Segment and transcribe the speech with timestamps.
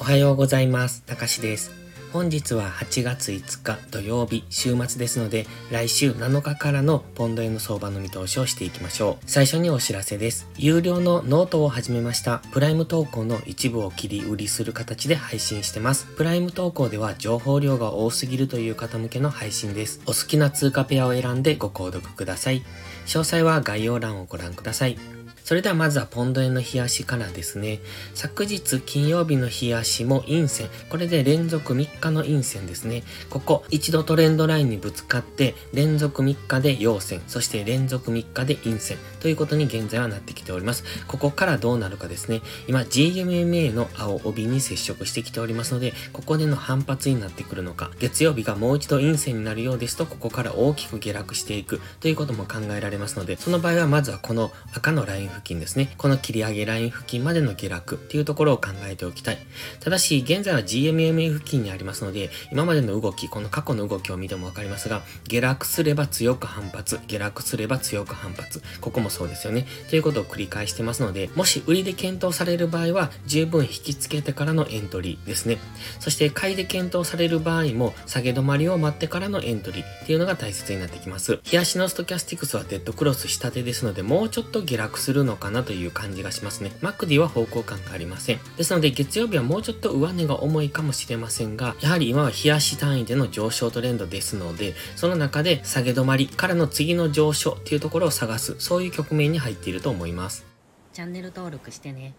[0.00, 1.02] おはようございます。
[1.02, 1.72] たかしです。
[2.12, 9.24] 本日は8月5日土曜日、週末ですので、来週7日からのポンド円の相場の見通しをしていきましょう。
[9.26, 10.48] 最初にお知らせです。
[10.56, 12.38] 有料のノートを始めました。
[12.52, 16.06] プライム投稿の一部を切り売りする形で配信してます。
[16.16, 20.00] プライム投稿では情報量が多すぎるという方向けの配信です。
[20.06, 22.62] お好きな通貨ペアを選んでご購読ください。
[23.04, 25.17] 詳細は概要欄をご覧ください。
[25.48, 27.80] それではまずはポンド円の冷やしからですね。
[28.12, 30.68] 昨日金曜日の冷やしも陰線。
[30.90, 33.02] これで連続3日の陰線ですね。
[33.30, 37.22] ここ一度トレンドラインにぶつかって連続3日で陽線。
[37.28, 38.98] そして連続3日で陰線。
[39.20, 40.84] ということに現在はなってきております。
[41.06, 42.42] ここからどうなるかですね。
[42.66, 47.90] 今 GMMA の青帯に接触してきておりますので、ここでの反発になってくるのか。
[48.00, 55.94] 月曜日がもう一度陰線になるようですと、ここから大きく下落していくということも考えられますので、その場合はまずはこの赤のライン付近ですね。
[55.96, 59.38] この切り上げライン付近までの下落っていうところを考えておきたい。
[59.80, 68.62] ただし、現在は GMMA 付近にありますので、今までの動き、この過去の動きを見てもわかりますが、下落すれば強く反発、下落すれば強く反発。
[68.80, 69.66] ここもそうですよね。
[69.88, 75.58] ということを繰り返してますので、もし売りで検討される場合は、十分引き付けてからのエントリーですね。
[76.00, 81.38] そして、買いで検討される場合も、下げ止まりを待ってからのエントリーっていうのが大切になってきます。
[81.50, 86.72] 冷やしのストキャスティクスはデッドクロス下手ですので、もうちょっと下落するのかなという感じがしますね。
[86.80, 88.40] マクディは方向感がありません。
[88.56, 100.44] ですので月曜日はもうちょっと上値が重いかもしれませんが、やはり今は冷やし単位での上昇トレンドですので、その中で下げ止まりからの次の上昇っていうところを探す、そういう局面に入っていると思います。
[100.92, 102.14] チャンネル登録してね。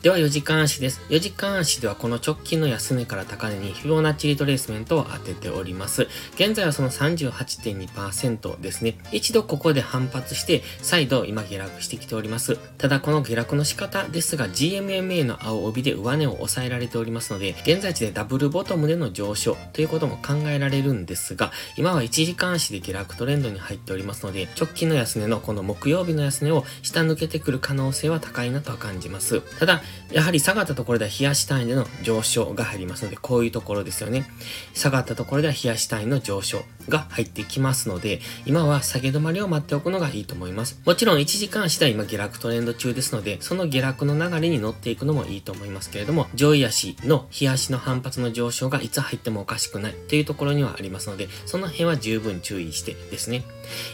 [0.00, 1.00] では4時間足です。
[1.08, 6.06] 4時間足ではこの直近の安値から高値にフィボナッチリトレースメントを当てております。
[6.34, 8.96] 現在はその38.2%ですね。
[9.10, 12.58] 一度ここで反発して、再度今下落してきております。
[12.78, 29.40] ただこの下落の仕方ですが GMMA の青帯で上値を抑えられておりますので、現在地でダブルボトムでの上昇ということも考えられるんですが、今は1時間足で下落トレンドに入っておりますので、直近の安値のこの木曜日の安値を下抜けてくる可能性は高いなとは感じます。
[29.58, 29.82] ただ、
[30.12, 34.26] やはり下がったところでは冷やし単位での上昇が入りますので、こういうところですよね。
[34.74, 40.80] 下がったところでは冷やし単位の上昇が入ってきますので、今は下げ止まりを待っておくのがいいと思います。
[40.84, 53.44] もちろん1時間次第今下落トレンド中ですので、その下落の流れに乗っていくのもいいと思いますけれども、上位足の冷やしの反発の上昇がいつ入ってもおかしくないというところにはありますので、その辺は十分注意してですね。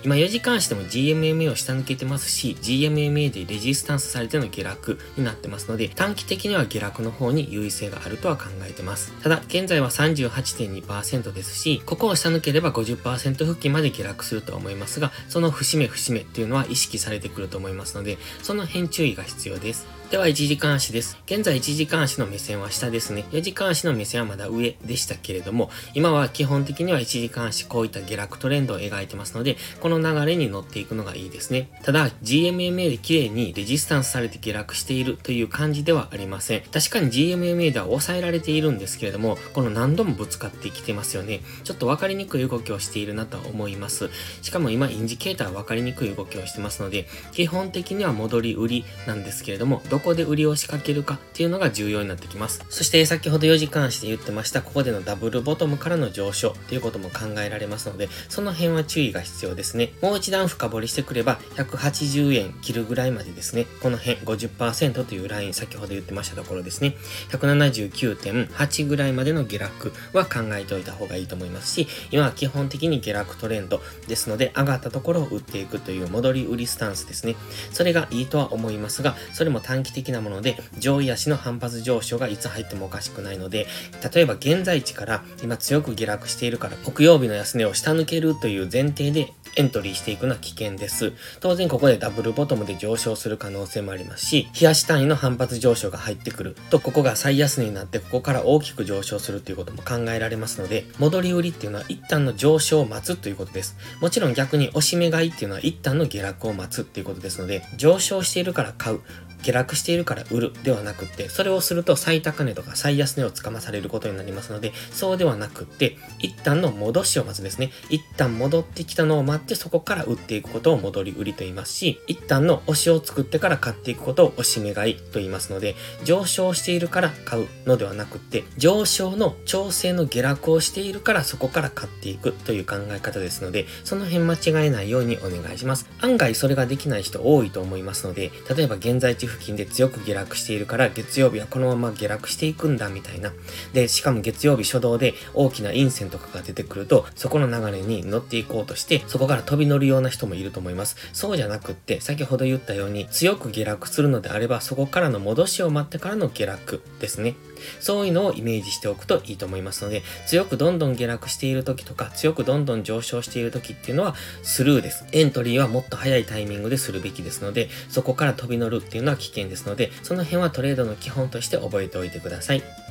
[0.05, 9.12] 今4時間しても GMMA を下抜けてますし、GMMA でレジスタンスされての下落になってますので、短期的には下落の方に優位性があるとは考えてます。
[9.22, 19.86] ただ、現在は38.2%ですし、ここを下抜ければ50%付近まで下落するとは思いますが、その節目節目っていうのは意識されてくると思いますので、その辺注意が必要です。
[20.14, 21.18] では1時間足です。
[21.26, 23.24] 現在1時間足の目線は下ですね。
[23.32, 31.68] 4時間足の目線はまだ上でしたけれども、今は基本的には1時間足こういった下落トレンドを描いてますので、この流れに乗っていくのがいいですね。
[31.82, 36.62] ただ、GMMA で綺麗にレジスタンスされて下落しているという感じではありません。
[36.72, 41.40] 確かに GMMA では抑えられているんですけれども、この何度もぶつかってきてますよね。
[41.64, 44.08] ちょっと分かりにくい動きをしているなと思います。
[44.42, 52.64] しかも今、インジケーターは分かりにくい動きをしてますので、基本的には戻り売りなんですけれども、どこで売りを仕掛けるかっていうのが重要になってきます。
[52.70, 59.92] そして先ほど4時間足で言ってました、ここでのダブルボトムからの上昇っていうことも考えられますので、その辺は注意が必要ですね。
[60.00, 66.97] もう一段深掘りしてくれば、180円切るぐらいまでですね、この辺50%というライン先、先ほど言ってましたところですね、
[67.30, 77.36] 179.8ぐらいまでの下落は考えておいた方がいいと思いますし、今は基本的に下落トレンドですので、上がったところを売っていくという戻り売りスタンスですね。
[77.72, 83.66] それがいいとは思いますが、それも短期的なもので、上位足の反発上昇がいつ入ってもおかしくないので、
[84.14, 91.12] 例えば現在地から今強く下落しているから、木曜日の安値を下抜けるという前提でエントリーしていくのは危険です。
[91.41, 103.76] 当然ここでダブルボトムで上昇する可能性もありますし、冷やし単位の反発上昇が入ってくると、ここが最安値になってここから大きく上昇するということも考えられますので、戻り売りっていうのは一旦の上昇を待つということです。
[104.00, 109.00] もちろん逆に押し目買いっていうのは一旦の下落を待つっていうことですので、上昇しているから買う。
[109.44, 117.70] 下落しているから売るではなくて、それをすると最高値とか最安値をつかまされることになりますので、そうではなくって、一旦の戻しを待つですね。
[117.90, 135.88] 一旦戻ってきたのを待って、そこから売っていくことを戻り売りと言いますし、一旦の押しを作ってから買っていくことを押し目買いと言いますので、上昇しているから買うのではなくって、上昇の調整の下落をしているからそこから買っていくという考え方ですので、その辺間違えないようにお願いします。
[136.00, 143.32] 案外それができない人多いと思いますので、例えば現在地付近で強く下落しているから月曜日はこのまま下落していくんだみたいな。
[143.73, 150.96] で、しかも月曜日初動で大きな陰線とかが出てくると、そこの流れに乗っていこうとして、そこがから飛び乗るような人もいると思います。
[151.12, 157.34] そうじゃなくって、先ほど言ったように強く下落するのであれば、そこからの戻しを待ってからの下落ですね。
[157.81, 165.04] そういうのをイメージしておくといいと思いますので、強くどんどん下落している時とか、強くどんどん上昇している時っていうのはスルーです。
[165.12, 172.83] エントリーはもっと早いタイミングでするべきですので、そこから飛び乗るっていうのは危険ですので、その辺はトレードの基本として覚えておいてください。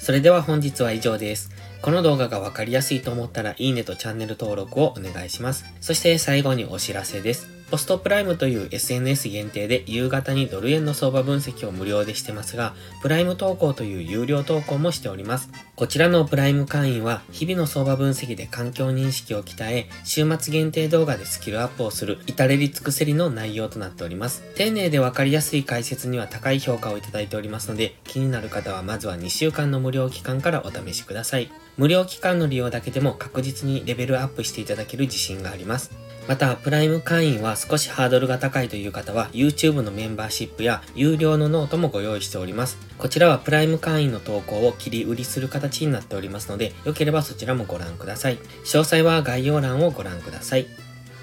[0.00, 1.50] それでは本日は以上です。
[1.82, 5.66] この動画がわかりやすいと思ったらいいねとチャンネル登録をお願いします。
[5.82, 7.59] そして最後にお知らせです。
[7.70, 15.50] ポストプライムという SNS 限定で夕方にドル円の相場分析を無料でしてますが、プライム投稿という有料投稿もしております。
[15.76, 24.42] こちらのプライム会員は日々の相場分析で環境認識を鍛え、週末限定動画でスキルアップをする至れり尽くせりの内容となっております。
[24.56, 31.52] 丁寧でわかりやすい解説には高い評価をいただいておりますので、気になる方はまずは2週間の無料期間からお試しください。
[31.76, 36.09] 無料期間の利用だけでも確実にレベルアップしていただける自信があります。
[36.30, 42.78] また、プライム会員は少しハードルが高いという方は、YouTube のメンバーシップや有料のノートもご用意しております。
[42.98, 48.38] こちらはプライム会員の投稿を切り売りする形になっておりますので、よければそちらもご覧ください。
[48.62, 50.68] 詳細は概要欄をご覧ください。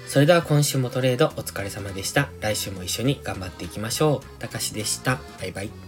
[0.06, 2.28] それでは今週もトレードお疲れ様でした。
[2.42, 4.40] 来週も一緒に頑張っていきましょう。
[4.40, 5.20] たかしでした。
[5.40, 5.87] バイバイ。